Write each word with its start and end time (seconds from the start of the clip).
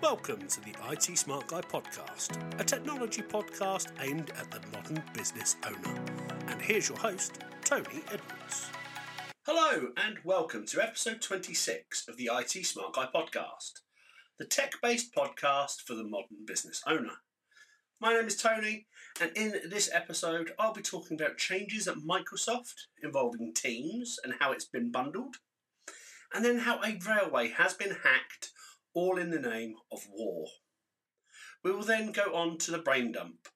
Welcome 0.00 0.46
to 0.46 0.60
the 0.60 0.76
IT 0.92 1.18
Smart 1.18 1.48
Guy 1.48 1.60
podcast, 1.60 2.60
a 2.60 2.62
technology 2.62 3.20
podcast 3.20 3.88
aimed 4.00 4.30
at 4.38 4.48
the 4.48 4.60
modern 4.72 5.02
business 5.12 5.56
owner. 5.66 6.00
And 6.46 6.62
here's 6.62 6.88
your 6.88 6.98
host, 6.98 7.40
Tony 7.64 8.02
Edwards. 8.06 8.70
Hello, 9.44 9.88
and 9.96 10.18
welcome 10.22 10.64
to 10.66 10.80
episode 10.80 11.20
26 11.20 12.06
of 12.06 12.16
the 12.16 12.30
IT 12.32 12.64
Smart 12.64 12.92
Guy 12.94 13.08
podcast, 13.12 13.80
the 14.38 14.44
tech 14.44 14.74
based 14.80 15.12
podcast 15.12 15.80
for 15.80 15.96
the 15.96 16.04
modern 16.04 16.46
business 16.46 16.80
owner. 16.86 17.14
My 18.00 18.14
name 18.14 18.26
is 18.26 18.36
Tony, 18.36 18.86
and 19.20 19.32
in 19.34 19.68
this 19.68 19.90
episode, 19.92 20.52
I'll 20.60 20.72
be 20.72 20.80
talking 20.80 21.20
about 21.20 21.38
changes 21.38 21.88
at 21.88 21.96
Microsoft 21.96 22.86
involving 23.02 23.52
Teams 23.52 24.20
and 24.22 24.34
how 24.38 24.52
it's 24.52 24.64
been 24.64 24.92
bundled, 24.92 25.38
and 26.32 26.44
then 26.44 26.58
how 26.58 26.80
a 26.84 26.96
railway 27.04 27.48
has 27.48 27.74
been 27.74 27.96
hacked 28.04 28.52
all 28.94 29.18
in 29.18 29.30
the 29.30 29.40
name 29.40 29.76
of 29.92 30.06
war. 30.10 30.46
We 31.62 31.72
will 31.72 31.82
then 31.82 32.12
go 32.12 32.34
on 32.34 32.58
to 32.58 32.70
the 32.70 32.78
brain 32.78 33.12
dump, 33.12 33.48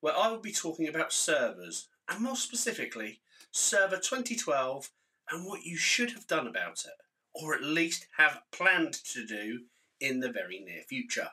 where 0.00 0.16
I 0.16 0.28
will 0.28 0.40
be 0.40 0.52
talking 0.52 0.88
about 0.88 1.12
servers, 1.12 1.88
and 2.08 2.22
more 2.22 2.36
specifically, 2.36 3.20
Server 3.52 3.96
2012 3.96 4.90
and 5.30 5.46
what 5.46 5.64
you 5.64 5.76
should 5.76 6.12
have 6.12 6.26
done 6.26 6.46
about 6.46 6.84
it, 6.84 6.94
or 7.34 7.54
at 7.54 7.62
least 7.62 8.06
have 8.16 8.42
planned 8.50 8.92
to 8.92 9.26
do 9.26 9.60
in 10.00 10.20
the 10.20 10.32
very 10.32 10.60
near 10.60 10.82
future. 10.88 11.28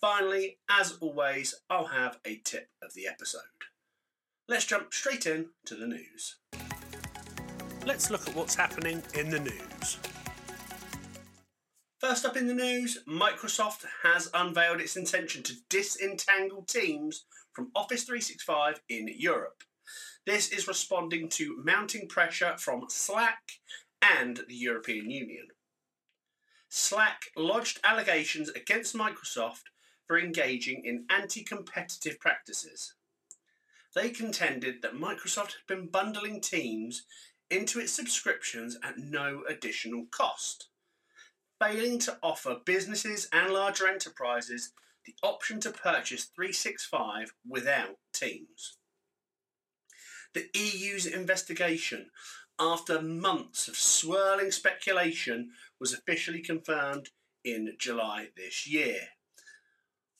Finally, 0.00 0.58
as 0.68 0.92
always, 1.00 1.54
I'll 1.68 1.86
have 1.86 2.18
a 2.24 2.36
tip 2.44 2.68
of 2.82 2.94
the 2.94 3.06
episode. 3.06 3.40
Let's 4.48 4.66
jump 4.66 4.92
straight 4.92 5.26
in 5.26 5.50
to 5.66 5.74
the 5.74 5.86
news. 5.86 6.36
Let's 7.86 8.10
look 8.10 8.28
at 8.28 8.34
what's 8.34 8.54
happening 8.54 9.02
in 9.14 9.30
the 9.30 9.40
news. 9.40 9.98
First 12.06 12.26
up 12.26 12.36
in 12.36 12.46
the 12.46 12.52
news, 12.52 13.02
Microsoft 13.08 13.86
has 14.02 14.28
unveiled 14.34 14.82
its 14.82 14.94
intention 14.94 15.42
to 15.44 15.56
disentangle 15.70 16.62
Teams 16.62 17.24
from 17.54 17.70
Office 17.74 18.04
365 18.04 18.82
in 18.90 19.08
Europe. 19.08 19.64
This 20.26 20.50
is 20.50 20.68
responding 20.68 21.30
to 21.30 21.62
mounting 21.64 22.06
pressure 22.06 22.56
from 22.58 22.90
Slack 22.90 23.52
and 24.02 24.40
the 24.46 24.54
European 24.54 25.10
Union. 25.10 25.46
Slack 26.68 27.22
lodged 27.38 27.80
allegations 27.82 28.50
against 28.50 28.94
Microsoft 28.94 29.62
for 30.06 30.18
engaging 30.18 30.84
in 30.84 31.06
anti 31.08 31.42
competitive 31.42 32.20
practices. 32.20 32.92
They 33.94 34.10
contended 34.10 34.82
that 34.82 34.92
Microsoft 34.92 35.52
had 35.52 35.66
been 35.66 35.86
bundling 35.86 36.42
Teams 36.42 37.06
into 37.50 37.80
its 37.80 37.92
subscriptions 37.92 38.76
at 38.82 38.98
no 38.98 39.42
additional 39.48 40.04
cost 40.10 40.68
failing 41.64 41.98
to 41.98 42.18
offer 42.22 42.56
businesses 42.64 43.28
and 43.32 43.52
larger 43.52 43.86
enterprises 43.86 44.72
the 45.06 45.14
option 45.22 45.60
to 45.60 45.70
purchase 45.70 46.24
365 46.24 47.32
without 47.48 47.96
Teams. 48.12 48.76
The 50.34 50.48
EU's 50.54 51.06
investigation, 51.06 52.10
after 52.58 53.00
months 53.00 53.68
of 53.68 53.76
swirling 53.76 54.50
speculation, 54.50 55.50
was 55.80 55.92
officially 55.92 56.40
confirmed 56.40 57.10
in 57.44 57.74
July 57.78 58.28
this 58.36 58.66
year. 58.66 59.00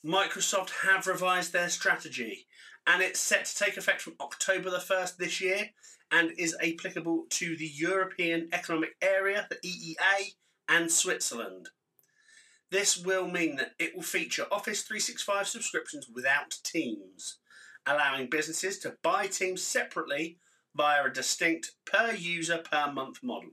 Microsoft 0.05 0.69
have 0.83 1.07
revised 1.07 1.51
their 1.53 1.69
strategy 1.69 2.47
and 2.87 3.01
it's 3.01 3.19
set 3.19 3.45
to 3.45 3.55
take 3.55 3.77
effect 3.77 4.01
from 4.01 4.15
October 4.21 4.69
the 4.69 4.77
1st 4.77 5.17
this 5.17 5.41
year 5.41 5.69
and 6.11 6.31
is 6.37 6.55
applicable 6.61 7.25
to 7.29 7.57
the 7.57 7.67
European 7.67 8.47
Economic 8.51 8.95
Area, 9.01 9.47
the 9.49 9.57
EEA, 9.67 10.33
and 10.67 10.91
Switzerland. 10.91 11.69
This 12.71 12.97
will 12.97 13.27
mean 13.27 13.55
that 13.57 13.73
it 13.79 13.95
will 13.95 14.03
feature 14.03 14.47
Office 14.51 14.81
365 14.81 15.47
subscriptions 15.47 16.07
without 16.13 16.57
Teams, 16.63 17.37
allowing 17.85 18.29
businesses 18.29 18.79
to 18.79 18.97
buy 19.03 19.27
Teams 19.27 19.61
separately 19.61 20.39
via 20.75 21.05
a 21.05 21.09
distinct 21.09 21.73
per 21.85 22.11
user 22.11 22.57
per 22.57 22.91
month 22.91 23.19
model. 23.23 23.51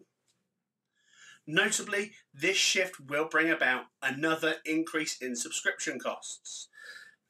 Notably, 1.46 2.12
this 2.32 2.56
shift 2.56 3.00
will 3.00 3.26
bring 3.26 3.50
about 3.50 3.86
another 4.00 4.56
increase 4.64 5.18
in 5.20 5.36
subscription 5.36 5.98
costs, 5.98 6.68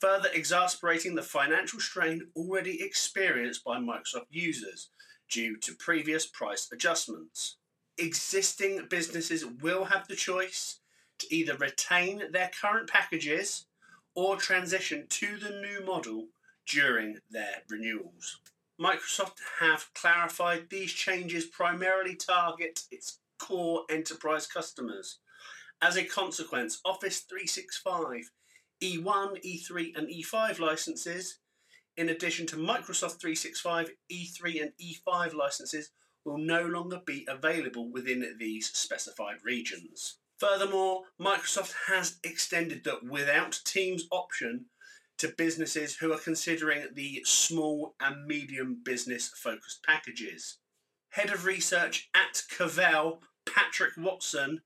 further 0.00 0.28
exacerbating 0.32 1.15
the 1.15 1.22
financial 1.22 1.81
strain 1.81 2.28
already 2.37 2.82
experienced 2.82 3.65
by 3.65 3.78
Microsoft 3.78 4.26
users 4.31 4.91
due 5.31 5.56
to 5.59 5.75
previous 5.75 6.26
price 6.26 6.69
adjustments 6.72 7.56
existing 7.98 8.86
businesses 8.88 9.44
will 9.44 9.84
have 9.84 10.08
the 10.08 10.16
choice 10.16 10.78
to 11.19 11.34
either 11.34 11.56
retain 11.56 12.22
their 12.32 12.50
current 12.60 12.88
packages 12.88 13.66
or 14.14 14.36
transition 14.36 15.06
to 15.08 15.36
the 15.36 15.50
new 15.50 15.84
model 15.84 16.28
during 16.66 17.19
their 17.30 17.62
renewals. 17.69 18.41
Microsoft 18.80 19.38
have 19.60 19.92
clarified 19.94 20.69
these 20.69 20.92
changes 20.92 21.44
primarily 21.47 22.16
target 22.16 22.82
its 22.91 23.19
core 23.38 23.82
enterprise 23.91 24.47
customers. 24.47 25.19
As 25.80 25.97
a 25.97 26.04
consequence, 26.04 26.80
Office 26.84 27.20
365 27.20 28.30
E1, 28.82 29.44
E3, 29.44 29.97
and 29.97 30.09
E5 30.09 30.59
licenses, 30.59 31.38
in 31.97 32.09
addition 32.09 32.47
to 32.47 32.56
Microsoft 32.56 33.20
365 33.20 33.91
E3 34.10 34.62
and 34.62 34.72
E5 34.80 35.34
licenses, 35.34 35.91
will 36.25 36.38
no 36.38 36.62
longer 36.62 37.00
be 37.05 37.27
available 37.28 37.91
within 37.91 38.37
these 38.38 38.69
specified 38.69 39.37
regions. 39.43 40.19
Furthermore, 40.38 41.03
Microsoft 41.21 41.75
has 41.87 42.19
extended 42.25 42.84
the 42.84 42.99
without 43.09 43.60
Teams 43.65 44.05
option 44.10 44.66
to 45.19 45.28
businesses 45.28 45.97
who 45.97 46.12
are 46.12 46.19
considering 46.19 46.87
the 46.94 47.22
small 47.25 47.94
and 48.00 48.27
medium 48.27 48.78
business 48.83 49.31
focused 49.37 49.84
packages. 49.84 50.59
Head 51.10 51.31
of 51.31 51.44
research 51.44 52.09
at 52.15 52.43
Cavell, 52.50 53.21
Patrick 53.47 53.93
Watson, 53.97 54.62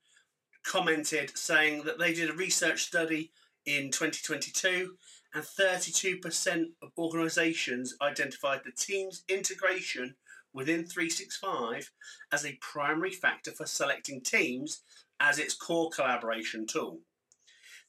commented 0.65 1.37
saying 1.37 1.83
that 1.84 1.99
they 1.99 2.15
did 2.15 2.31
a 2.31 2.34
research 2.34 2.84
study 2.84 3.33
in 3.67 3.91
2022 3.91 4.94
and 5.34 5.44
32% 5.44 6.65
of 6.83 6.91
organisations 6.97 7.94
identified 8.00 8.62
the 8.65 8.73
Teams 8.73 9.25
integration 9.28 10.15
within 10.56 10.87
365 10.87 11.93
as 12.33 12.47
a 12.47 12.59
primary 12.62 13.11
factor 13.11 13.53
for 13.53 13.67
selecting 13.67 14.22
Teams 14.22 14.81
as 15.21 15.39
its 15.39 15.55
core 15.55 15.91
collaboration 15.91 16.67
tool. 16.67 17.00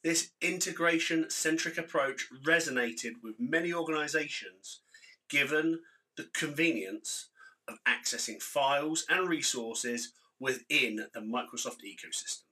This 0.04 0.32
integration 0.42 1.30
centric 1.30 1.78
approach 1.78 2.28
resonated 2.46 3.14
with 3.24 3.40
many 3.40 3.74
organizations 3.74 4.82
given 5.30 5.80
the 6.18 6.28
convenience 6.34 7.30
of 7.70 7.78
accessing 7.88 8.42
files 8.42 9.06
and 9.10 9.30
resources 9.30 10.12
within 10.38 11.08
the 11.14 11.22
Microsoft 11.22 11.84
ecosystem. 11.86 12.44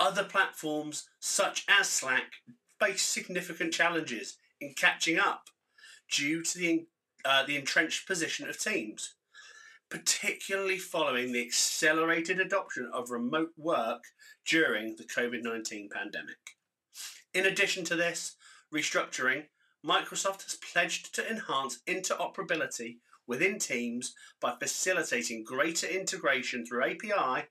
Other 0.00 0.24
platforms, 0.24 1.06
such 1.20 1.66
as 1.68 1.88
Slack, 1.88 2.32
face 2.80 3.02
significant 3.02 3.74
challenges 3.74 4.38
in 4.58 4.72
catching 4.74 5.18
up 5.18 5.48
due 6.10 6.42
to 6.42 6.58
the, 6.58 6.86
uh, 7.26 7.44
the 7.44 7.56
entrenched 7.56 8.06
position 8.06 8.48
of 8.48 8.58
Teams 8.58 9.14
particularly 9.90 10.78
following 10.78 11.32
the 11.32 11.44
accelerated 11.44 12.40
adoption 12.40 12.90
of 12.92 13.10
remote 13.10 13.52
work 13.56 14.04
during 14.46 14.96
the 14.96 15.04
COVID 15.04 15.42
19 15.42 15.88
pandemic. 15.90 16.56
In 17.32 17.46
addition 17.46 17.84
to 17.84 17.96
this 17.96 18.36
restructuring, 18.74 19.46
Microsoft 19.84 20.42
has 20.42 20.56
pledged 20.56 21.14
to 21.14 21.30
enhance 21.30 21.80
interoperability 21.86 22.98
within 23.26 23.58
Teams 23.58 24.14
by 24.40 24.54
facilitating 24.58 25.44
greater 25.44 25.86
integration 25.86 26.66
through 26.66 26.84
API 26.84 27.46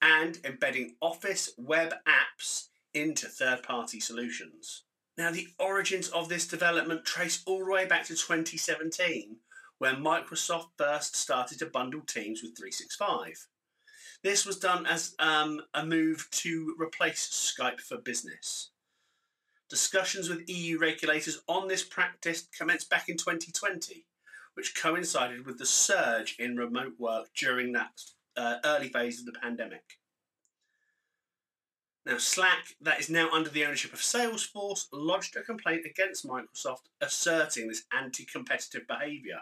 and 0.00 0.38
embedding 0.44 0.96
Office 1.00 1.50
web 1.56 1.94
apps 2.06 2.68
into 2.94 3.26
third 3.26 3.62
party 3.62 3.98
solutions. 3.98 4.84
Now, 5.16 5.30
the 5.30 5.48
origins 5.58 6.08
of 6.08 6.28
this 6.28 6.46
development 6.46 7.04
trace 7.04 7.42
all 7.46 7.64
the 7.64 7.70
way 7.70 7.86
back 7.86 8.04
to 8.04 8.14
2017 8.14 9.36
when 9.82 9.96
Microsoft 9.96 10.68
first 10.78 11.16
started 11.16 11.58
to 11.58 11.66
bundle 11.66 12.02
Teams 12.02 12.40
with 12.40 12.56
365. 12.56 13.48
This 14.22 14.46
was 14.46 14.56
done 14.56 14.86
as 14.86 15.16
um, 15.18 15.60
a 15.74 15.84
move 15.84 16.28
to 16.30 16.76
replace 16.78 17.28
Skype 17.28 17.80
for 17.80 17.96
Business. 17.96 18.70
Discussions 19.68 20.28
with 20.28 20.48
EU 20.48 20.78
regulators 20.78 21.42
on 21.48 21.66
this 21.66 21.82
practice 21.82 22.46
commenced 22.56 22.90
back 22.90 23.08
in 23.08 23.16
2020, 23.16 24.06
which 24.54 24.80
coincided 24.80 25.44
with 25.44 25.58
the 25.58 25.66
surge 25.66 26.36
in 26.38 26.56
remote 26.56 26.94
work 27.00 27.30
during 27.36 27.72
that 27.72 28.02
uh, 28.36 28.58
early 28.64 28.88
phase 28.88 29.18
of 29.18 29.26
the 29.26 29.32
pandemic. 29.32 29.98
Now, 32.04 32.18
Slack, 32.18 32.74
that 32.80 32.98
is 32.98 33.08
now 33.08 33.30
under 33.30 33.48
the 33.48 33.64
ownership 33.64 33.92
of 33.92 34.00
Salesforce, 34.00 34.86
lodged 34.92 35.36
a 35.36 35.42
complaint 35.42 35.86
against 35.86 36.26
Microsoft 36.26 36.88
asserting 37.00 37.68
this 37.68 37.84
anti 37.96 38.24
competitive 38.24 38.88
behaviour 38.88 39.38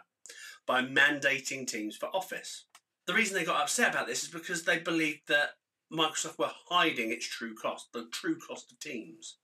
by 0.66 0.82
mandating 0.82 1.66
Teams 1.66 1.96
for 1.96 2.14
Office. 2.14 2.66
The 3.06 3.14
reason 3.14 3.34
they 3.34 3.44
got 3.44 3.62
upset 3.62 3.90
about 3.90 4.06
this 4.06 4.22
is 4.22 4.28
because 4.28 4.62
they 4.62 4.78
believed 4.78 5.22
that 5.28 5.50
Microsoft 5.92 6.38
were 6.38 6.52
hiding 6.68 7.10
its 7.10 7.26
true 7.26 7.54
cost, 7.54 7.88
the 7.92 8.06
true 8.12 8.38
cost 8.38 8.70
of 8.70 8.78
Teams. 8.78 9.38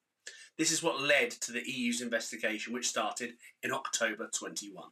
This 0.58 0.70
is 0.70 0.82
what 0.82 1.00
led 1.00 1.30
to 1.32 1.52
the 1.52 1.62
EU's 1.66 2.02
investigation, 2.02 2.72
which 2.72 2.88
started 2.88 3.34
in 3.62 3.72
October 3.72 4.28
21. 4.32 4.84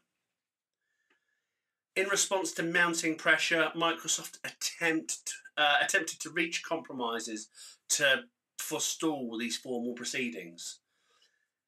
In 1.96 2.08
response 2.08 2.52
to 2.52 2.62
mounting 2.62 3.14
pressure, 3.14 3.70
Microsoft 3.76 4.38
attempt, 4.44 5.32
uh, 5.56 5.76
attempted 5.80 6.18
to 6.20 6.30
reach 6.30 6.64
compromises 6.64 7.48
to 7.90 8.22
forestall 8.58 9.36
these 9.38 9.56
formal 9.56 9.94
proceedings. 9.94 10.80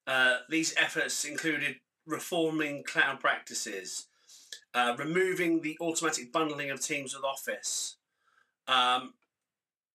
Uh, 0.06 0.38
these 0.48 0.74
efforts 0.76 1.24
included 1.24 1.76
reforming 2.06 2.84
cloud 2.84 3.20
practices, 3.20 4.06
uh, 4.74 4.94
removing 4.98 5.60
the 5.60 5.76
automatic 5.80 6.32
bundling 6.32 6.70
of 6.70 6.80
Teams 6.80 7.14
with 7.14 7.24
Office, 7.24 7.96
um, 8.68 9.14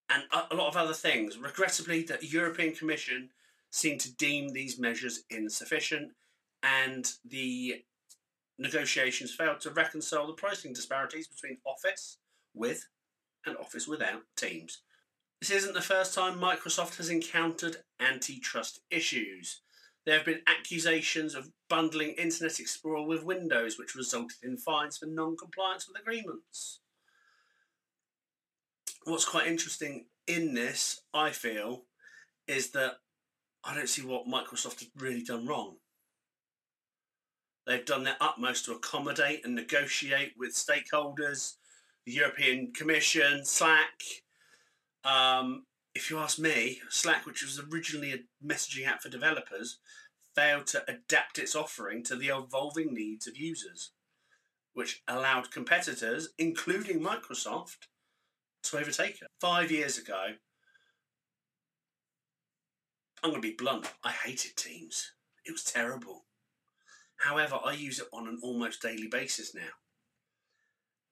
and 0.09 0.23
a, 0.31 0.53
a 0.53 0.55
lot 0.55 0.67
of 0.67 0.77
other 0.77 0.93
things. 0.93 1.37
Regrettably, 1.37 2.03
the 2.03 2.17
European 2.21 2.75
Commission 2.75 3.29
seemed 3.69 4.01
to 4.01 4.13
deem 4.15 4.49
these 4.49 4.77
measures 4.77 5.23
insufficient, 5.29 6.11
and 6.61 7.13
the 7.25 7.83
negotiations 8.59 9.33
failed 9.33 9.61
to 9.61 9.71
reconcile 9.71 10.27
the 10.27 10.33
pricing 10.33 10.73
disparities 10.73 11.27
between 11.27 11.57
Office 11.65 12.17
with 12.53 12.87
and 13.45 13.57
Office 13.57 13.87
without 13.87 14.23
Teams. 14.35 14.83
This 15.41 15.49
isn't 15.49 15.73
the 15.73 15.81
first 15.81 16.13
time 16.13 16.39
Microsoft 16.39 16.97
has 16.97 17.09
encountered 17.09 17.77
antitrust 17.99 18.81
issues. 18.91 19.61
There 20.05 20.15
have 20.15 20.25
been 20.25 20.43
accusations 20.45 21.33
of 21.33 21.49
bundling 21.67 22.11
Internet 22.11 22.59
Explorer 22.59 23.07
with 23.07 23.23
Windows, 23.23 23.79
which 23.79 23.95
resulted 23.95 24.37
in 24.43 24.57
fines 24.57 24.99
for 24.99 25.07
non 25.07 25.35
compliance 25.35 25.87
with 25.87 25.99
agreements. 25.99 26.81
What's 29.05 29.25
quite 29.25 29.47
interesting 29.47 30.05
in 30.27 30.53
this, 30.53 31.01
I 31.11 31.31
feel, 31.31 31.85
is 32.47 32.69
that 32.71 32.97
I 33.63 33.73
don't 33.73 33.89
see 33.89 34.05
what 34.05 34.27
Microsoft 34.27 34.81
has 34.81 34.89
really 34.95 35.23
done 35.23 35.47
wrong. 35.47 35.77
They've 37.65 37.85
done 37.85 38.03
their 38.03 38.17
utmost 38.21 38.65
to 38.65 38.73
accommodate 38.73 39.43
and 39.43 39.55
negotiate 39.55 40.33
with 40.37 40.53
stakeholders, 40.53 41.55
the 42.05 42.11
European 42.11 42.73
Commission, 42.73 43.43
Slack. 43.43 44.03
Um, 45.03 45.65
if 45.93 46.09
you 46.09 46.19
ask 46.19 46.39
me, 46.39 46.79
Slack, 46.89 47.25
which 47.25 47.43
was 47.43 47.59
originally 47.71 48.13
a 48.13 48.45
messaging 48.45 48.87
app 48.87 49.01
for 49.01 49.09
developers, 49.09 49.79
failed 50.35 50.67
to 50.67 50.83
adapt 50.87 51.37
its 51.37 51.55
offering 51.55 52.03
to 52.03 52.15
the 52.15 52.27
evolving 52.29 52.93
needs 52.93 53.27
of 53.27 53.37
users, 53.37 53.91
which 54.73 55.01
allowed 55.07 55.51
competitors, 55.51 56.29
including 56.37 57.01
Microsoft, 57.01 57.87
to 58.63 58.77
overtake 58.77 59.21
it. 59.21 59.27
Five 59.39 59.71
years 59.71 59.97
ago, 59.97 60.27
I'm 63.23 63.31
going 63.31 63.41
to 63.41 63.47
be 63.47 63.55
blunt, 63.55 63.91
I 64.03 64.11
hated 64.11 64.55
Teams. 64.55 65.11
It 65.45 65.51
was 65.51 65.63
terrible. 65.63 66.25
However, 67.17 67.59
I 67.63 67.73
use 67.73 67.99
it 67.99 68.07
on 68.13 68.27
an 68.27 68.39
almost 68.41 68.81
daily 68.81 69.07
basis 69.07 69.53
now. 69.53 69.61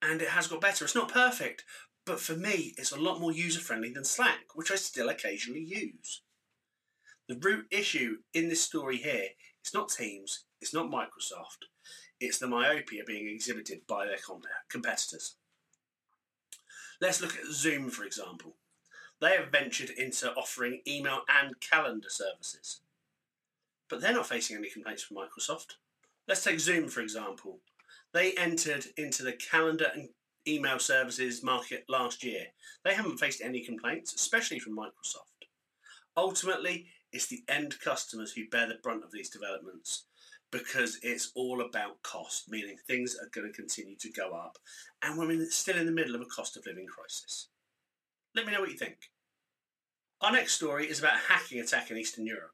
And 0.01 0.21
it 0.21 0.29
has 0.29 0.47
got 0.47 0.61
better. 0.61 0.85
It's 0.85 0.95
not 0.95 1.11
perfect, 1.11 1.65
but 2.09 2.19
for 2.19 2.35
me, 2.35 2.73
it's 2.75 2.91
a 2.91 2.99
lot 2.99 3.21
more 3.21 3.31
user 3.31 3.59
friendly 3.59 3.91
than 3.91 4.03
Slack, 4.03 4.55
which 4.55 4.71
I 4.71 4.75
still 4.75 5.09
occasionally 5.09 5.63
use. 5.63 6.23
The 7.27 7.37
root 7.39 7.67
issue 7.69 8.17
in 8.33 8.49
this 8.49 8.63
story 8.63 8.97
here 8.97 9.27
is 9.63 9.75
not 9.75 9.89
Teams, 9.89 10.45
it's 10.59 10.73
not 10.73 10.89
Microsoft, 10.89 11.67
it's 12.19 12.39
the 12.39 12.47
myopia 12.47 13.03
being 13.05 13.29
exhibited 13.29 13.81
by 13.87 14.07
their 14.07 14.17
competitors. 14.69 15.35
Let's 16.99 17.21
look 17.21 17.37
at 17.37 17.53
Zoom, 17.53 17.91
for 17.91 18.03
example. 18.05 18.55
They 19.21 19.37
have 19.37 19.51
ventured 19.51 19.91
into 19.91 20.33
offering 20.33 20.81
email 20.87 21.21
and 21.29 21.59
calendar 21.59 22.09
services, 22.09 22.81
but 23.87 24.01
they're 24.01 24.13
not 24.13 24.25
facing 24.25 24.57
any 24.57 24.71
complaints 24.71 25.03
from 25.03 25.17
Microsoft. 25.17 25.73
Let's 26.27 26.43
take 26.43 26.59
Zoom, 26.59 26.87
for 26.87 27.01
example. 27.01 27.59
They 28.13 28.33
entered 28.33 28.87
into 28.97 29.21
the 29.21 29.33
calendar 29.33 29.91
and 29.93 30.09
email 30.47 30.79
services 30.79 31.43
market 31.43 31.85
last 31.89 32.23
year. 32.23 32.45
They 32.83 32.93
haven't 32.93 33.19
faced 33.19 33.41
any 33.41 33.63
complaints, 33.63 34.13
especially 34.13 34.59
from 34.59 34.77
Microsoft. 34.77 35.47
Ultimately, 36.17 36.87
it's 37.11 37.27
the 37.27 37.43
end 37.47 37.79
customers 37.83 38.31
who 38.31 38.49
bear 38.49 38.67
the 38.67 38.79
brunt 38.83 39.03
of 39.03 39.11
these 39.11 39.29
developments 39.29 40.05
because 40.51 40.99
it's 41.03 41.31
all 41.35 41.61
about 41.61 42.01
cost, 42.01 42.49
meaning 42.49 42.75
things 42.87 43.15
are 43.21 43.29
going 43.33 43.47
to 43.47 43.53
continue 43.53 43.95
to 43.97 44.11
go 44.11 44.31
up, 44.31 44.57
and 45.03 45.17
we're 45.17 45.45
still 45.49 45.77
in 45.77 45.85
the 45.85 45.91
middle 45.91 46.15
of 46.15 46.21
a 46.21 46.25
cost 46.25 46.57
of 46.57 46.65
living 46.65 46.87
crisis. 46.87 47.49
Let 48.35 48.45
me 48.45 48.53
know 48.53 48.61
what 48.61 48.71
you 48.71 48.77
think. 48.77 49.11
Our 50.21 50.31
next 50.31 50.53
story 50.53 50.89
is 50.89 50.99
about 50.99 51.15
a 51.15 51.33
hacking 51.33 51.59
attack 51.59 51.91
in 51.91 51.97
Eastern 51.97 52.25
Europe. 52.25 52.51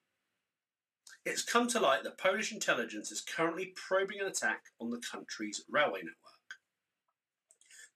It's 1.25 1.41
come 1.41 1.67
to 1.69 1.79
light 1.79 2.03
that 2.03 2.19
Polish 2.19 2.51
intelligence 2.51 3.11
is 3.11 3.21
currently 3.21 3.73
probing 3.75 4.19
an 4.19 4.27
attack 4.27 4.65
on 4.79 4.91
the 4.91 5.01
country's 5.11 5.63
railway 5.69 5.99
network. 5.99 6.34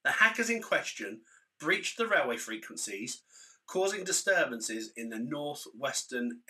The 0.04 0.12
hackers 0.12 0.50
in 0.50 0.62
question 0.62 1.20
breached 1.58 1.98
the 1.98 2.06
railway 2.06 2.36
frequencies 2.36 3.22
causing 3.66 4.02
disturbances 4.02 4.90
in 4.96 5.10
the 5.10 5.18
northwestern 5.18 6.40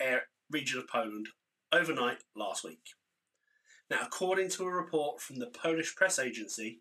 region 0.49 0.79
of 0.79 0.87
Poland 0.87 1.27
overnight 1.71 2.23
last 2.35 2.63
week. 2.63 2.81
Now, 3.91 3.99
according 4.01 4.49
to 4.51 4.63
a 4.63 4.71
report 4.71 5.21
from 5.21 5.37
the 5.37 5.47
Polish 5.47 5.95
press 5.95 6.17
agency, 6.17 6.79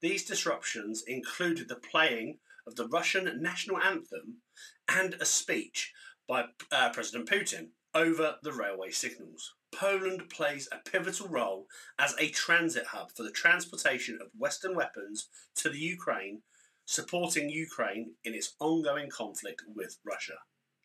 these 0.00 0.24
disruptions 0.24 1.02
included 1.06 1.68
the 1.68 1.76
playing 1.76 2.38
of 2.66 2.76
the 2.76 2.86
Russian 2.86 3.42
national 3.42 3.78
anthem 3.78 4.42
and 4.88 5.14
a 5.14 5.24
speech 5.24 5.92
by 6.28 6.44
uh, 6.70 6.90
President 6.90 7.28
Putin 7.28 7.70
over 7.92 8.36
the 8.42 8.52
railway 8.52 8.90
signals. 8.90 9.54
Poland 9.72 10.28
plays 10.28 10.68
a 10.72 10.78
pivotal 10.78 11.28
role 11.28 11.66
as 11.98 12.14
a 12.18 12.30
transit 12.30 12.86
hub 12.86 13.12
for 13.12 13.22
the 13.22 13.30
transportation 13.30 14.18
of 14.20 14.28
Western 14.36 14.74
weapons 14.74 15.28
to 15.56 15.68
the 15.68 15.78
Ukraine 15.78 16.42
supporting 16.90 17.48
Ukraine 17.48 18.14
in 18.24 18.34
its 18.34 18.56
ongoing 18.58 19.08
conflict 19.08 19.62
with 19.76 19.98
Russia. 20.04 20.38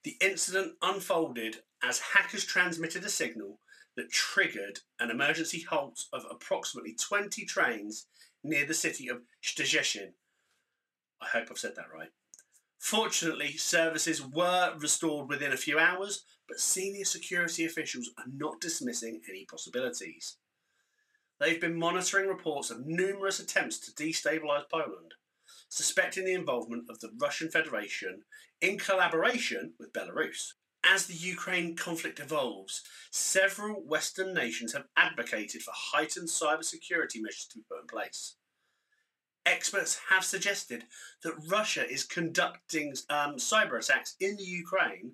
The 0.04 0.18
incident 0.22 0.74
unfolded 0.84 1.64
as 1.84 2.00
hackers 2.14 2.46
transmitted 2.46 3.04
a 3.04 3.10
signal 3.10 3.60
that 3.96 4.12
triggered 4.12 4.82
an 5.00 5.10
emergency 5.10 5.66
halt 5.68 6.06
of 6.14 6.24
approximately 6.30 6.94
20 6.94 7.44
trains 7.46 8.06
near 8.44 8.68
the 8.68 8.74
city 8.76 9.08
of 9.08 9.24
Szczecin. 9.44 10.12
I 11.20 11.26
hope 11.26 11.48
I've 11.50 11.58
said 11.58 11.76
that 11.76 11.92
right. 11.92 12.12
Fortunately, 12.78 13.54
services 13.54 14.24
were 14.24 14.76
restored 14.78 15.28
within 15.28 15.54
a 15.54 15.58
few 15.58 15.80
hours, 15.80 16.24
but 16.48 16.60
senior 16.60 17.06
security 17.06 17.66
officials 17.66 18.12
are 18.18 18.26
not 18.32 18.62
dismissing 18.62 19.22
any 19.30 19.46
possibilities. 19.46 20.38
They've 21.40 21.60
been 21.60 21.78
monitoring 21.78 22.28
reports 22.28 22.72
of 22.72 22.86
numerous 22.86 23.40
attempts 23.40 23.80
to 23.80 23.92
destabilise 23.92 24.70
Poland, 24.72 25.16
suspecting 25.70 26.26
the 26.26 26.34
involvement 26.34 26.86
of 26.90 27.00
the 27.00 27.12
Russian 27.20 27.50
Federation 27.50 28.24
in 28.62 28.78
collaboration 28.78 29.74
with 29.80 29.92
Belarus. 29.92 30.54
As 30.88 31.08
the 31.08 31.16
Ukraine 31.16 31.76
conflict 31.76 32.20
evolves, 32.20 32.84
several 33.12 33.84
Western 33.86 34.34
nations 34.34 34.74
have 34.74 34.86
advocated 34.96 35.64
for 35.64 35.74
heightened 35.76 36.30
cybersecurity 36.30 37.22
measures 37.22 37.48
to 37.52 37.58
be 37.58 37.66
put 37.70 37.82
in 37.82 37.88
place. 37.88 38.36
Experts 39.46 40.00
have 40.10 40.24
suggested 40.24 40.86
that 41.24 41.34
Russia 41.50 41.88
is 41.88 42.04
conducting 42.04 42.96
um, 43.10 43.36
cyber 43.36 43.80
attacks 43.80 44.16
in 44.20 44.38
the 44.38 44.44
Ukraine 44.44 45.14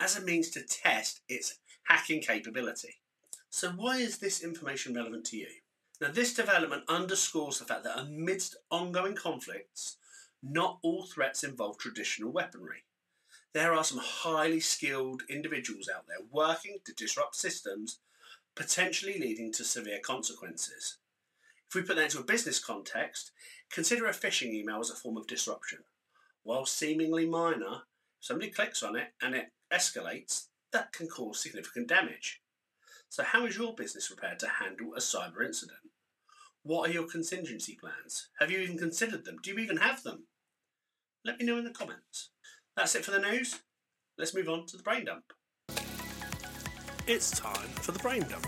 as 0.00 0.16
a 0.16 0.22
means 0.22 0.50
to 0.50 0.62
test 0.62 1.20
its 1.28 1.58
hacking 1.84 2.20
capability. 2.20 2.96
So, 3.50 3.70
why 3.70 3.98
is 3.98 4.18
this 4.18 4.42
information 4.42 4.94
relevant 4.94 5.24
to 5.26 5.36
you? 5.36 5.48
Now, 6.00 6.10
this 6.10 6.34
development 6.34 6.84
underscores 6.88 7.58
the 7.58 7.64
fact 7.64 7.84
that 7.84 7.98
amidst 7.98 8.56
ongoing 8.70 9.14
conflicts, 9.14 9.96
not 10.42 10.78
all 10.82 11.04
threats 11.04 11.42
involve 11.42 11.78
traditional 11.78 12.30
weaponry. 12.30 12.84
There 13.54 13.72
are 13.72 13.84
some 13.84 14.00
highly 14.02 14.60
skilled 14.60 15.22
individuals 15.30 15.88
out 15.88 16.06
there 16.06 16.26
working 16.30 16.78
to 16.84 16.92
disrupt 16.92 17.36
systems, 17.36 18.00
potentially 18.54 19.18
leading 19.18 19.50
to 19.52 19.64
severe 19.64 20.00
consequences. 20.00 20.98
If 21.66 21.74
we 21.74 21.82
put 21.82 21.96
that 21.96 22.04
into 22.04 22.20
a 22.20 22.24
business 22.24 22.62
context, 22.62 23.32
consider 23.70 24.06
a 24.06 24.12
phishing 24.12 24.52
email 24.52 24.80
as 24.80 24.90
a 24.90 24.94
form 24.94 25.16
of 25.16 25.26
disruption. 25.26 25.78
While 26.42 26.66
seemingly 26.66 27.26
minor, 27.26 27.82
somebody 28.20 28.50
clicks 28.50 28.82
on 28.82 28.94
it 28.94 29.14
and 29.22 29.34
it 29.34 29.52
escalates, 29.72 30.46
that 30.72 30.92
can 30.92 31.08
cause 31.08 31.40
significant 31.40 31.88
damage. 31.88 32.40
So, 33.08 33.22
how 33.22 33.46
is 33.46 33.56
your 33.56 33.74
business 33.74 34.08
prepared 34.08 34.38
to 34.40 34.48
handle 34.48 34.94
a 34.94 35.00
cyber 35.00 35.44
incident? 35.44 35.78
What 36.62 36.90
are 36.90 36.92
your 36.92 37.06
contingency 37.06 37.76
plans? 37.80 38.28
Have 38.40 38.50
you 38.50 38.58
even 38.58 38.78
considered 38.78 39.24
them? 39.24 39.38
Do 39.42 39.50
you 39.50 39.58
even 39.58 39.76
have 39.76 40.02
them? 40.02 40.26
Let 41.24 41.38
me 41.38 41.46
know 41.46 41.58
in 41.58 41.64
the 41.64 41.70
comments. 41.70 42.30
That's 42.76 42.94
it 42.94 43.04
for 43.04 43.12
the 43.12 43.20
news. 43.20 43.60
Let's 44.18 44.34
move 44.34 44.48
on 44.48 44.66
to 44.66 44.76
the 44.76 44.82
brain 44.82 45.04
dump. 45.04 45.32
It's 47.06 47.30
time 47.30 47.68
for 47.68 47.92
the 47.92 48.00
brain 48.00 48.22
dump. 48.22 48.46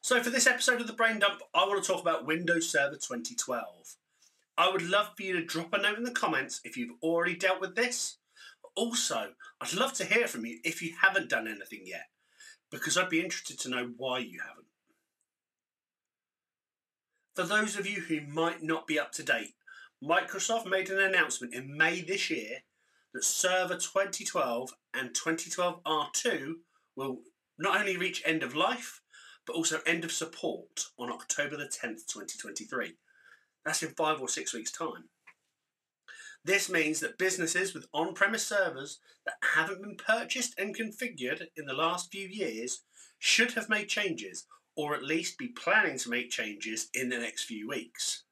So, 0.00 0.22
for 0.22 0.30
this 0.30 0.46
episode 0.46 0.80
of 0.80 0.86
the 0.86 0.92
brain 0.92 1.18
dump, 1.18 1.42
I 1.54 1.66
want 1.66 1.82
to 1.82 1.92
talk 1.92 2.00
about 2.00 2.24
Windows 2.24 2.70
Server 2.70 2.94
2012. 2.94 3.96
I 4.56 4.70
would 4.70 4.82
love 4.82 5.10
for 5.16 5.22
you 5.22 5.34
to 5.34 5.44
drop 5.44 5.72
a 5.74 5.82
note 5.82 5.98
in 5.98 6.04
the 6.04 6.10
comments 6.10 6.60
if 6.64 6.76
you've 6.76 6.96
already 7.02 7.36
dealt 7.36 7.60
with 7.60 7.74
this. 7.76 8.18
Also, 8.74 9.32
I'd 9.60 9.74
love 9.74 9.92
to 9.94 10.04
hear 10.04 10.26
from 10.26 10.46
you 10.46 10.58
if 10.64 10.82
you 10.82 10.94
haven't 11.00 11.30
done 11.30 11.46
anything 11.46 11.82
yet, 11.84 12.06
because 12.70 12.96
I'd 12.96 13.08
be 13.08 13.20
interested 13.20 13.58
to 13.60 13.70
know 13.70 13.90
why 13.96 14.18
you 14.18 14.40
haven't. 14.46 14.66
For 17.34 17.44
those 17.44 17.78
of 17.78 17.86
you 17.86 18.00
who 18.00 18.20
might 18.20 18.62
not 18.62 18.86
be 18.86 18.98
up 18.98 19.12
to 19.12 19.22
date, 19.22 19.54
Microsoft 20.02 20.68
made 20.68 20.90
an 20.90 21.00
announcement 21.00 21.54
in 21.54 21.76
May 21.76 22.00
this 22.00 22.30
year 22.30 22.62
that 23.14 23.24
Server 23.24 23.74
2012 23.74 24.70
and 24.94 25.14
2012 25.14 25.82
R2 25.84 26.54
will 26.96 27.20
not 27.58 27.80
only 27.80 27.96
reach 27.96 28.22
end 28.24 28.42
of 28.42 28.54
life, 28.54 29.00
but 29.46 29.56
also 29.56 29.80
end 29.86 30.04
of 30.04 30.12
support 30.12 30.86
on 30.98 31.10
October 31.10 31.56
the 31.56 31.64
10th, 31.64 32.06
2023. 32.06 32.94
That's 33.64 33.82
in 33.82 33.90
five 33.90 34.20
or 34.20 34.28
six 34.28 34.52
weeks' 34.52 34.70
time. 34.70 35.08
This 36.48 36.70
means 36.70 37.00
that 37.00 37.18
businesses 37.18 37.74
with 37.74 37.88
on 37.92 38.14
premise 38.14 38.46
servers 38.46 39.00
that 39.26 39.34
haven't 39.54 39.82
been 39.82 39.96
purchased 39.96 40.58
and 40.58 40.74
configured 40.74 41.46
in 41.58 41.66
the 41.66 41.74
last 41.74 42.10
few 42.10 42.26
years 42.26 42.84
should 43.18 43.52
have 43.52 43.68
made 43.68 43.90
changes, 43.90 44.46
or 44.74 44.94
at 44.94 45.02
least 45.02 45.36
be 45.36 45.48
planning 45.48 45.98
to 45.98 46.08
make 46.08 46.30
changes 46.30 46.88
in 46.94 47.10
the 47.10 47.18
next 47.18 47.44
few 47.44 47.68
weeks. 47.68 48.22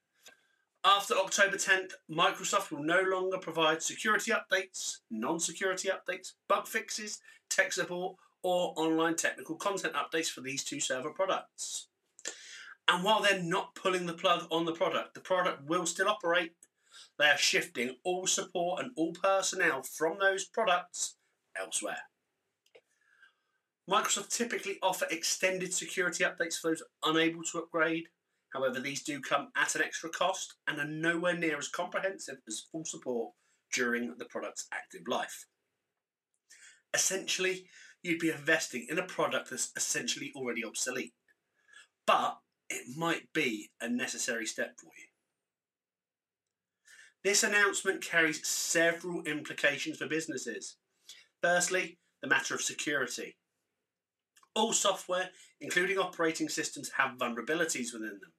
After 0.83 1.13
October 1.13 1.59
10th, 1.59 1.91
Microsoft 2.11 2.71
will 2.71 2.83
no 2.83 3.03
longer 3.03 3.37
provide 3.37 3.83
security 3.83 4.33
updates, 4.33 5.01
non 5.11 5.39
security 5.39 5.91
updates, 5.91 6.33
bug 6.49 6.67
fixes, 6.67 7.21
tech 7.51 7.75
support, 7.75 8.17
or 8.43 8.73
online 8.79 9.17
technical 9.17 9.57
content 9.57 9.93
updates 9.93 10.31
for 10.31 10.41
these 10.41 10.65
two 10.65 10.81
server 10.81 11.11
products. 11.11 11.89
And 12.89 13.05
while 13.05 13.21
they're 13.21 13.43
not 13.43 13.75
pulling 13.75 14.07
the 14.07 14.15
plug 14.15 14.47
on 14.51 14.65
the 14.65 14.73
product, 14.73 15.13
the 15.13 15.21
product 15.21 15.69
will 15.69 15.85
still 15.85 16.09
operate. 16.09 16.53
They 17.19 17.27
are 17.27 17.37
shifting 17.37 17.97
all 18.05 18.27
support 18.27 18.83
and 18.83 18.93
all 18.97 19.13
personnel 19.13 19.83
from 19.83 20.19
those 20.19 20.45
products 20.45 21.17
elsewhere. 21.59 21.99
Microsoft 23.89 24.37
typically 24.37 24.79
offer 24.83 25.07
extended 25.11 25.73
security 25.73 26.25
updates 26.25 26.57
for 26.57 26.71
those 26.71 26.83
unable 27.05 27.43
to 27.45 27.59
upgrade. 27.59 28.05
However, 28.53 28.81
these 28.81 29.03
do 29.03 29.21
come 29.21 29.49
at 29.57 29.75
an 29.75 29.83
extra 29.83 30.11
cost 30.11 30.55
and 30.67 30.79
are 30.79 30.87
nowhere 30.87 31.37
near 31.37 31.59
as 31.59 31.69
comprehensive 31.69 32.37
as 32.49 32.67
full 32.73 32.85
support 32.85 33.33
during 33.73 34.15
the 34.19 34.25
product's 34.25 34.67
active 34.73 35.03
life. 35.07 35.47
Essentially, 36.95 37.69
you'd 38.03 38.19
be 38.19 38.31
investing 38.31 38.87
in 38.89 38.99
a 38.99 39.07
product 39.07 39.51
that's 39.51 39.73
essentially 39.77 40.33
already 40.35 40.65
obsolete. 40.65 41.13
But 42.07 42.39
it 42.71 42.97
might 42.97 43.33
be 43.33 43.71
a 43.81 43.89
necessary 43.89 44.47
step 44.47 44.75
for 44.81 44.87
you. 44.87 45.07
This 47.27 47.43
announcement 47.43 48.05
carries 48.05 48.47
several 48.47 49.23
implications 49.23 49.97
for 49.97 50.07
businesses. 50.07 50.77
Firstly, 51.43 51.99
the 52.23 52.29
matter 52.29 52.55
of 52.55 52.63
security. 52.63 53.37
All 54.55 54.73
software, 54.73 55.31
including 55.61 55.99
operating 55.99 56.49
systems, 56.49 56.93
have 56.99 57.19
vulnerabilities 57.19 57.93
within 57.93 58.21
them. 58.21 58.33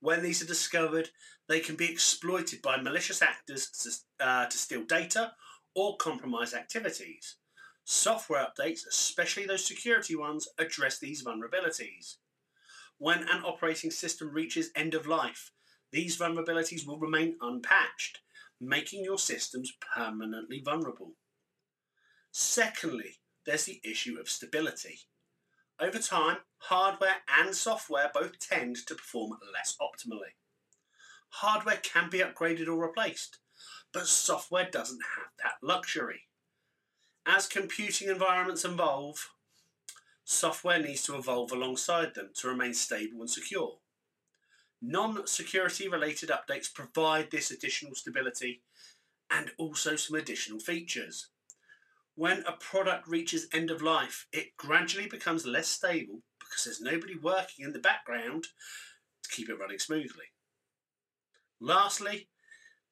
When 0.00 0.20
these 0.20 0.42
are 0.42 0.46
discovered, 0.46 1.10
they 1.48 1.60
can 1.60 1.76
be 1.76 1.88
exploited 1.88 2.60
by 2.60 2.76
malicious 2.76 3.22
actors 3.22 3.70
to, 4.18 4.26
uh, 4.26 4.46
to 4.46 4.58
steal 4.58 4.82
data 4.82 5.34
or 5.76 5.96
compromise 5.96 6.54
activities. 6.54 7.36
Software 7.84 8.44
updates, 8.44 8.80
especially 8.84 9.46
those 9.46 9.64
security 9.64 10.16
ones, 10.16 10.48
address 10.58 10.98
these 10.98 11.24
vulnerabilities. 11.24 12.16
When 12.98 13.28
an 13.28 13.44
operating 13.44 13.92
system 13.92 14.32
reaches 14.32 14.72
end 14.74 14.94
of 14.94 15.06
life, 15.06 15.52
these 15.92 16.18
vulnerabilities 16.18 16.84
will 16.84 16.98
remain 16.98 17.36
unpatched, 17.40 18.18
making 18.60 19.04
your 19.04 19.18
systems 19.18 19.72
permanently 19.94 20.62
vulnerable. 20.64 21.12
Secondly, 22.30 23.20
there's 23.46 23.64
the 23.64 23.80
issue 23.84 24.18
of 24.18 24.28
stability. 24.28 25.00
Over 25.80 25.98
time, 25.98 26.38
hardware 26.58 27.16
and 27.38 27.54
software 27.54 28.10
both 28.12 28.38
tend 28.38 28.76
to 28.86 28.94
perform 28.94 29.38
less 29.52 29.76
optimally. 29.80 30.34
Hardware 31.28 31.80
can 31.82 32.10
be 32.10 32.18
upgraded 32.18 32.68
or 32.68 32.76
replaced, 32.76 33.38
but 33.92 34.06
software 34.06 34.68
doesn't 34.70 35.02
have 35.16 35.32
that 35.42 35.66
luxury. 35.66 36.22
As 37.26 37.46
computing 37.46 38.08
environments 38.08 38.64
evolve, 38.64 39.30
software 40.24 40.78
needs 40.78 41.02
to 41.04 41.16
evolve 41.16 41.52
alongside 41.52 42.14
them 42.14 42.30
to 42.34 42.48
remain 42.48 42.74
stable 42.74 43.20
and 43.20 43.30
secure. 43.30 43.78
Non 44.86 45.26
security 45.26 45.88
related 45.88 46.28
updates 46.28 46.72
provide 46.72 47.30
this 47.30 47.50
additional 47.50 47.94
stability 47.94 48.60
and 49.30 49.50
also 49.56 49.96
some 49.96 50.14
additional 50.14 50.60
features. 50.60 51.28
When 52.16 52.44
a 52.46 52.52
product 52.52 53.08
reaches 53.08 53.48
end 53.50 53.70
of 53.70 53.80
life, 53.80 54.26
it 54.30 54.56
gradually 54.58 55.08
becomes 55.08 55.46
less 55.46 55.68
stable 55.68 56.20
because 56.38 56.64
there's 56.64 56.82
nobody 56.82 57.16
working 57.16 57.64
in 57.64 57.72
the 57.72 57.78
background 57.78 58.48
to 59.22 59.30
keep 59.30 59.48
it 59.48 59.58
running 59.58 59.78
smoothly. 59.78 60.26
Lastly, 61.60 62.28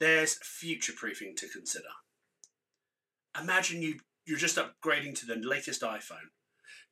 there's 0.00 0.38
future 0.42 0.94
proofing 0.96 1.36
to 1.36 1.48
consider. 1.48 1.84
Imagine 3.38 3.82
you, 3.82 4.00
you're 4.24 4.38
just 4.38 4.56
upgrading 4.56 5.14
to 5.16 5.26
the 5.26 5.36
latest 5.36 5.82
iPhone 5.82 6.30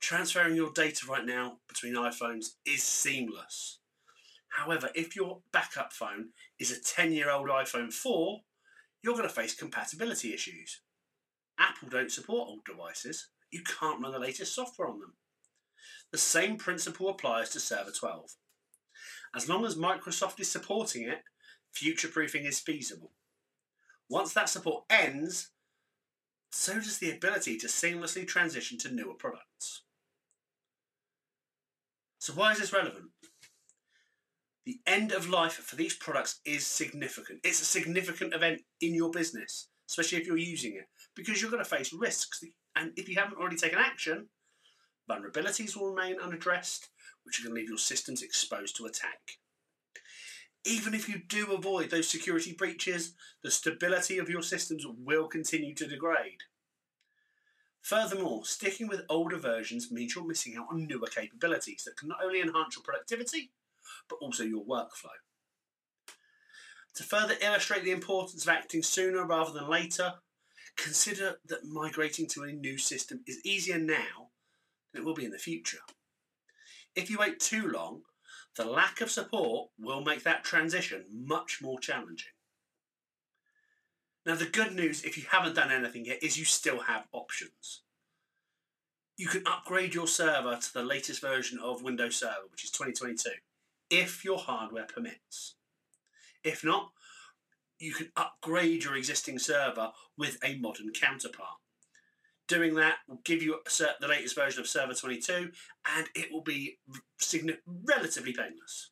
transferring 0.00 0.57
your 0.57 0.73
data 0.73 1.07
right 1.09 1.26
now 1.26 1.59
between 1.69 1.95
iPhones 1.95 2.54
is 2.66 2.83
seamless. 2.83 3.79
However, 4.50 4.90
if 4.95 5.16
your 5.16 5.40
backup 5.52 5.92
phone 5.92 6.30
is 6.59 6.71
a 6.71 6.80
10 6.80 7.12
year 7.12 7.30
old 7.30 7.49
iPhone 7.49 7.92
4, 7.92 8.40
you're 9.02 9.14
going 9.14 9.28
to 9.28 9.35
face 9.35 9.54
compatibility 9.54 10.35
issues. 10.35 10.80
Apple 11.59 11.88
don't 11.88 12.11
support 12.11 12.49
old 12.49 12.64
devices, 12.64 13.28
you 13.50 13.62
can't 13.62 14.02
run 14.02 14.12
the 14.12 14.19
latest 14.19 14.54
software 14.54 14.88
on 14.88 15.00
them. 15.00 15.14
The 16.12 16.19
same 16.19 16.57
principle 16.57 17.09
applies 17.09 17.50
to 17.50 17.61
Server 17.61 17.90
12. 17.90 18.37
As 19.35 19.49
long 19.49 19.64
as 19.64 19.76
Microsoft 19.76 20.40
is 20.40 20.50
supporting 20.50 21.02
it, 21.02 21.23
future 21.73 22.09
proofing 22.09 22.45
is 22.45 22.59
feasible. 22.59 23.12
Once 24.09 24.33
that 24.35 24.49
support 24.49 24.85
ends, 24.90 25.50
so 26.50 26.75
does 26.75 26.99
the 26.99 27.12
ability 27.12 27.57
to 27.59 27.69
seamlessly 27.69 28.26
transition 28.26 28.76
to 28.78 28.92
newer 28.92 29.14
products. 29.14 29.83
So, 32.19 32.33
why 32.33 32.52
is 32.52 32.59
this 32.59 32.73
relevant? 32.73 33.11
The 34.71 34.79
end 34.87 35.11
of 35.11 35.29
life 35.29 35.55
for 35.55 35.75
these 35.75 35.97
products 35.97 36.39
is 36.45 36.65
significant. 36.65 37.41
It's 37.43 37.61
a 37.61 37.65
significant 37.65 38.33
event 38.33 38.61
in 38.81 38.95
your 38.95 39.11
business, 39.11 39.67
especially 39.89 40.19
if 40.19 40.29
you're 40.29 40.37
using 40.37 40.75
it, 40.75 40.87
because 41.17 41.43
you're 41.43 41.50
going 41.50 41.65
to 41.65 41.69
face 41.69 41.93
risks. 41.93 42.45
And 42.77 42.93
if 42.97 43.09
you 43.09 43.17
haven't 43.17 43.39
already 43.39 43.57
taken 43.57 43.81
action, 43.81 44.29
vulnerabilities 45.11 45.77
will 45.77 45.93
remain 45.93 46.21
unaddressed, 46.21 46.89
which 47.25 47.41
are 47.41 47.43
going 47.43 47.57
to 47.57 47.61
leave 47.61 47.69
your 47.69 47.79
systems 47.79 48.23
exposed 48.23 48.77
to 48.77 48.87
attack. 48.87 49.39
Even 50.65 50.95
if 50.95 51.09
you 51.09 51.19
do 51.19 51.50
avoid 51.50 51.91
those 51.91 52.07
security 52.07 52.53
breaches, 52.53 53.15
the 53.43 53.50
stability 53.50 54.19
of 54.19 54.29
your 54.29 54.43
systems 54.43 54.87
will 54.87 55.27
continue 55.27 55.75
to 55.75 55.89
degrade. 55.89 56.45
Furthermore, 57.83 58.45
sticking 58.45 58.87
with 58.87 59.03
older 59.09 59.37
versions 59.37 59.91
means 59.91 60.15
you're 60.15 60.25
missing 60.25 60.55
out 60.57 60.69
on 60.71 60.87
newer 60.87 61.09
capabilities 61.09 61.83
that 61.87 61.97
can 61.97 62.07
not 62.07 62.23
only 62.23 62.41
enhance 62.41 62.77
your 62.77 62.85
productivity, 62.85 63.50
but 64.11 64.19
also 64.21 64.43
your 64.43 64.64
workflow. 64.64 65.17
To 66.97 67.02
further 67.02 67.37
illustrate 67.40 67.85
the 67.85 67.93
importance 67.93 68.43
of 68.43 68.49
acting 68.50 68.83
sooner 68.83 69.25
rather 69.25 69.52
than 69.52 69.69
later, 69.69 70.14
consider 70.76 71.38
that 71.47 71.64
migrating 71.64 72.26
to 72.29 72.43
a 72.43 72.52
new 72.52 72.76
system 72.76 73.21
is 73.26 73.40
easier 73.45 73.79
now 73.79 74.31
than 74.93 75.02
it 75.02 75.05
will 75.05 75.14
be 75.14 75.25
in 75.25 75.31
the 75.31 75.38
future. 75.38 75.79
If 76.97 77.09
you 77.09 77.19
wait 77.19 77.38
too 77.38 77.69
long, 77.69 78.02
the 78.57 78.64
lack 78.64 79.00
of 79.00 79.11
support 79.11 79.71
will 79.79 80.02
make 80.02 80.25
that 80.25 80.45
transition 80.45 81.05
much 81.12 81.61
more 81.62 81.79
challenging. 81.79 82.33
Now, 84.26 84.35
the 84.35 84.47
good 84.47 84.75
news, 84.75 85.02
if 85.02 85.17
you 85.17 85.25
haven't 85.31 85.55
done 85.55 85.71
anything 85.71 86.05
yet, 86.05 86.23
is 86.23 86.38
you 86.38 86.45
still 86.45 86.81
have 86.81 87.07
options. 87.12 87.83
You 89.17 89.29
can 89.29 89.47
upgrade 89.47 89.95
your 89.95 90.07
server 90.07 90.57
to 90.57 90.73
the 90.73 90.83
latest 90.83 91.21
version 91.21 91.59
of 91.59 91.83
Windows 91.83 92.17
Server, 92.17 92.49
which 92.50 92.64
is 92.64 92.71
2022, 92.71 93.31
if 93.90 94.25
your 94.25 94.38
hardware 94.38 94.87
permits. 94.87 95.56
If 96.44 96.64
not, 96.64 96.92
you 97.78 97.92
can 97.92 98.12
upgrade 98.16 98.85
your 98.85 98.97
existing 98.97 99.38
server 99.38 99.92
with 100.16 100.38
a 100.44 100.56
modern 100.56 100.92
counterpart. 100.92 101.59
Doing 102.47 102.75
that 102.75 102.97
will 103.09 103.20
give 103.25 103.42
you 103.42 103.61
the 103.66 104.09
latest 104.09 104.35
version 104.35 104.61
of 104.61 104.68
Server 104.68 104.94
22 104.94 105.52
and 105.97 106.09
it 106.14 106.32
will 106.32 106.42
be 106.42 106.78
relatively 107.66 108.32
painless. 108.32 108.90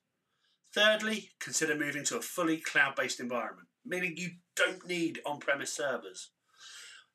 Thirdly, 0.75 1.31
consider 1.41 1.75
moving 1.75 2.05
to 2.05 2.19
a 2.19 2.23
fully 2.23 2.59
cloud 2.59 2.95
based 2.95 3.21
environment, 3.21 3.69
meaning 3.85 4.15
you 4.17 4.31
don't 4.55 4.87
need 4.87 5.21
on 5.27 5.41
premise 5.41 5.73
servers. 5.73 6.31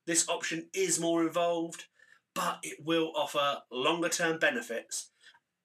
This 0.06 0.28
option 0.28 0.70
is 0.74 1.00
more 1.00 1.26
involved, 1.26 1.86
but 2.36 2.60
it 2.62 2.84
will 2.84 3.14
offer 3.16 3.60
longer 3.72 4.10
term 4.10 4.38
benefits 4.38 5.12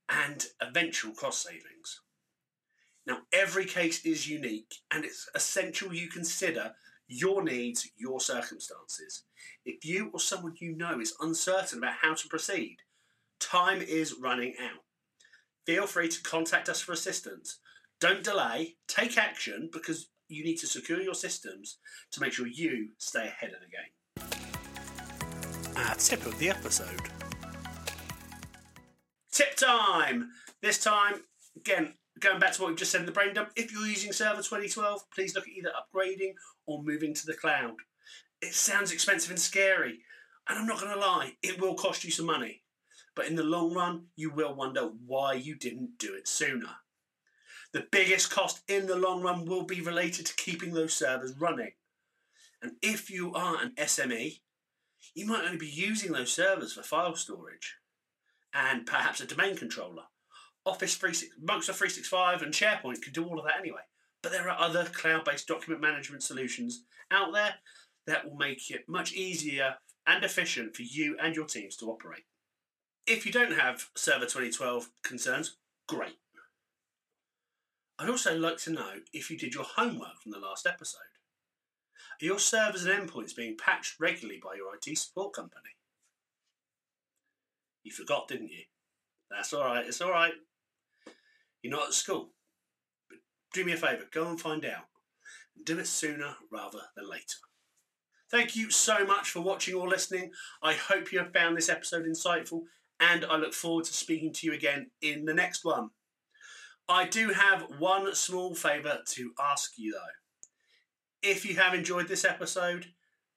and 0.08 0.46
eventual 0.60 1.12
cost 1.12 1.42
savings. 1.42 2.00
Now, 3.08 3.20
every 3.32 3.64
case 3.64 4.04
is 4.04 4.28
unique 4.28 4.74
and 4.92 5.02
it's 5.02 5.30
essential 5.34 5.94
you 5.94 6.10
consider 6.10 6.74
your 7.06 7.42
needs, 7.42 7.88
your 7.96 8.20
circumstances. 8.20 9.22
If 9.64 9.82
you 9.82 10.10
or 10.12 10.20
someone 10.20 10.56
you 10.60 10.76
know 10.76 11.00
is 11.00 11.14
uncertain 11.18 11.78
about 11.78 11.94
how 12.02 12.12
to 12.12 12.28
proceed, 12.28 12.76
time 13.40 13.80
is 13.80 14.16
running 14.20 14.56
out. 14.62 14.82
Feel 15.64 15.86
free 15.86 16.08
to 16.08 16.22
contact 16.22 16.68
us 16.68 16.82
for 16.82 16.92
assistance. 16.92 17.60
Don't 17.98 18.22
delay, 18.22 18.76
take 18.86 19.16
action 19.16 19.70
because 19.72 20.10
you 20.28 20.44
need 20.44 20.58
to 20.58 20.66
secure 20.66 21.00
your 21.00 21.14
systems 21.14 21.78
to 22.10 22.20
make 22.20 22.34
sure 22.34 22.46
you 22.46 22.90
stay 22.98 23.26
ahead 23.26 23.52
of 23.54 23.60
the 23.60 23.68
game. 23.68 23.90
Our 25.76 25.94
tip 25.94 26.26
of 26.26 26.38
the 26.38 26.50
episode. 26.50 27.00
Tip 29.32 29.56
time! 29.56 30.30
This 30.60 30.82
time, 30.82 31.22
again, 31.56 31.94
going 32.20 32.40
back 32.40 32.52
to 32.52 32.62
what 32.62 32.68
we've 32.68 32.78
just 32.78 32.90
said 32.90 33.00
in 33.00 33.06
the 33.06 33.12
brain 33.12 33.34
dump, 33.34 33.50
if 33.56 33.72
you're 33.72 33.86
using 33.86 34.12
Server 34.12 34.42
2012, 34.42 35.10
please 35.14 35.34
look 35.34 35.46
at 35.46 35.52
either 35.54 35.70
upgrading 35.70 36.34
or 36.66 36.82
moving 36.82 37.14
to 37.14 37.26
the 37.26 37.34
cloud. 37.34 37.76
It 38.40 38.54
sounds 38.54 38.92
expensive 38.92 39.30
and 39.30 39.40
scary, 39.40 40.00
and 40.48 40.58
I'm 40.58 40.66
not 40.66 40.80
going 40.80 40.94
to 40.94 41.00
lie, 41.00 41.34
it 41.42 41.60
will 41.60 41.74
cost 41.74 42.04
you 42.04 42.10
some 42.10 42.26
money. 42.26 42.62
But 43.14 43.26
in 43.26 43.34
the 43.34 43.42
long 43.42 43.74
run, 43.74 44.06
you 44.16 44.30
will 44.30 44.54
wonder 44.54 44.90
why 45.06 45.34
you 45.34 45.56
didn't 45.56 45.98
do 45.98 46.14
it 46.14 46.28
sooner. 46.28 46.70
The 47.72 47.86
biggest 47.90 48.30
cost 48.30 48.62
in 48.68 48.86
the 48.86 48.96
long 48.96 49.22
run 49.22 49.44
will 49.44 49.64
be 49.64 49.80
related 49.80 50.24
to 50.26 50.36
keeping 50.36 50.72
those 50.72 50.94
servers 50.94 51.34
running. 51.38 51.72
And 52.62 52.72
if 52.80 53.10
you 53.10 53.34
are 53.34 53.60
an 53.60 53.72
SME, 53.76 54.40
you 55.14 55.26
might 55.26 55.44
only 55.44 55.58
be 55.58 55.66
using 55.66 56.12
those 56.12 56.32
servers 56.32 56.72
for 56.72 56.82
file 56.82 57.14
storage 57.14 57.76
and 58.54 58.86
perhaps 58.86 59.20
a 59.20 59.26
domain 59.26 59.56
controller. 59.56 60.04
Office 60.68 60.96
365, 60.96 61.38
Microsoft 61.42 61.78
365 61.78 62.42
and 62.42 62.52
SharePoint 62.52 63.02
can 63.02 63.12
do 63.12 63.24
all 63.24 63.38
of 63.38 63.46
that 63.46 63.58
anyway. 63.58 63.80
But 64.22 64.32
there 64.32 64.48
are 64.48 64.60
other 64.60 64.84
cloud 64.84 65.24
based 65.24 65.48
document 65.48 65.80
management 65.80 66.22
solutions 66.22 66.84
out 67.10 67.32
there 67.32 67.54
that 68.06 68.28
will 68.28 68.36
make 68.36 68.70
it 68.70 68.88
much 68.88 69.12
easier 69.14 69.76
and 70.06 70.24
efficient 70.24 70.76
for 70.76 70.82
you 70.82 71.16
and 71.22 71.34
your 71.34 71.46
teams 71.46 71.76
to 71.76 71.86
operate. 71.86 72.24
If 73.06 73.24
you 73.24 73.32
don't 73.32 73.58
have 73.58 73.88
Server 73.96 74.26
2012 74.26 74.90
concerns, 75.02 75.56
great. 75.86 76.18
I'd 77.98 78.10
also 78.10 78.36
like 78.36 78.58
to 78.58 78.70
know 78.70 78.92
if 79.12 79.30
you 79.30 79.38
did 79.38 79.54
your 79.54 79.64
homework 79.64 80.20
from 80.22 80.32
the 80.32 80.38
last 80.38 80.66
episode. 80.66 80.98
Are 82.20 82.24
your 82.24 82.38
servers 82.38 82.84
and 82.84 83.08
endpoints 83.08 83.34
being 83.34 83.56
patched 83.56 83.98
regularly 83.98 84.40
by 84.42 84.54
your 84.54 84.74
IT 84.74 84.98
support 84.98 85.32
company? 85.32 85.76
You 87.82 87.92
forgot, 87.92 88.28
didn't 88.28 88.50
you? 88.50 88.64
That's 89.30 89.52
all 89.52 89.64
right, 89.64 89.86
it's 89.86 90.00
all 90.00 90.10
right. 90.10 90.32
You're 91.62 91.72
not 91.76 91.88
at 91.88 91.94
school. 91.94 92.30
But 93.08 93.18
do 93.52 93.64
me 93.64 93.72
a 93.72 93.76
favour, 93.76 94.04
go 94.12 94.28
and 94.28 94.40
find 94.40 94.64
out. 94.64 94.84
And 95.56 95.64
do 95.64 95.78
it 95.78 95.86
sooner 95.86 96.36
rather 96.50 96.80
than 96.96 97.08
later. 97.08 97.36
Thank 98.30 98.56
you 98.56 98.70
so 98.70 99.06
much 99.06 99.30
for 99.30 99.40
watching 99.40 99.74
or 99.74 99.88
listening. 99.88 100.32
I 100.62 100.74
hope 100.74 101.12
you 101.12 101.18
have 101.18 101.32
found 101.32 101.56
this 101.56 101.70
episode 101.70 102.04
insightful, 102.04 102.62
and 103.00 103.24
I 103.24 103.36
look 103.36 103.54
forward 103.54 103.86
to 103.86 103.92
speaking 103.94 104.32
to 104.34 104.46
you 104.46 104.52
again 104.52 104.90
in 105.00 105.24
the 105.24 105.34
next 105.34 105.64
one. 105.64 105.90
I 106.88 107.06
do 107.06 107.30
have 107.30 107.66
one 107.78 108.14
small 108.14 108.54
favour 108.54 109.00
to 109.06 109.32
ask 109.40 109.72
you 109.76 109.92
though. 109.92 111.28
If 111.28 111.44
you 111.44 111.56
have 111.56 111.74
enjoyed 111.74 112.08
this 112.08 112.24
episode, 112.24 112.86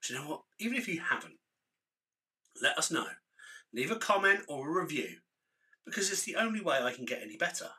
do 0.03 0.13
you 0.13 0.19
know 0.19 0.29
what? 0.29 0.41
Even 0.59 0.77
if 0.77 0.87
you 0.87 1.01
haven't, 1.01 1.35
let 2.61 2.77
us 2.77 2.91
know. 2.91 3.07
Leave 3.73 3.91
a 3.91 3.95
comment 3.95 4.41
or 4.47 4.67
a 4.67 4.81
review 4.81 5.17
because 5.85 6.11
it's 6.11 6.23
the 6.23 6.35
only 6.35 6.61
way 6.61 6.79
I 6.81 6.93
can 6.93 7.05
get 7.05 7.21
any 7.21 7.37
better. 7.37 7.69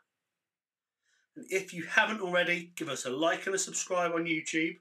And 1.36 1.46
if 1.48 1.72
you 1.72 1.84
haven't 1.84 2.20
already, 2.20 2.72
give 2.76 2.88
us 2.88 3.06
a 3.06 3.10
like 3.10 3.46
and 3.46 3.54
a 3.54 3.58
subscribe 3.58 4.12
on 4.12 4.24
YouTube 4.24 4.76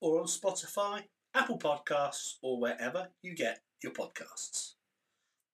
or 0.00 0.20
on 0.20 0.26
Spotify, 0.26 1.02
Apple 1.34 1.58
Podcasts, 1.58 2.34
or 2.42 2.60
wherever 2.60 3.08
you 3.22 3.34
get 3.34 3.60
your 3.82 3.92
podcasts. 3.92 4.74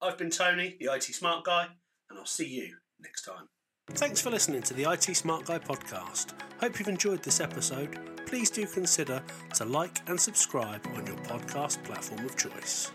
I've 0.00 0.18
been 0.18 0.30
Tony, 0.30 0.76
the 0.78 0.92
IT 0.92 1.04
Smart 1.04 1.44
Guy, 1.44 1.68
and 2.10 2.18
I'll 2.18 2.26
see 2.26 2.46
you 2.46 2.76
next 3.00 3.22
time. 3.22 3.48
Thanks 3.90 4.20
for 4.20 4.30
listening 4.30 4.62
to 4.62 4.74
the 4.74 4.90
IT 4.90 5.16
Smart 5.16 5.46
Guy 5.46 5.58
podcast. 5.58 6.32
Hope 6.60 6.78
you've 6.78 6.88
enjoyed 6.88 7.22
this 7.22 7.40
episode. 7.40 7.98
Please 8.26 8.50
do 8.50 8.66
consider 8.66 9.22
to 9.54 9.64
like 9.64 10.06
and 10.08 10.20
subscribe 10.20 10.84
on 10.94 11.06
your 11.06 11.16
podcast 11.16 11.82
platform 11.84 12.24
of 12.24 12.36
choice. 12.36 12.90